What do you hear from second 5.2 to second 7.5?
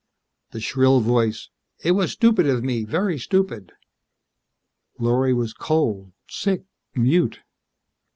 was cold, sick, mute.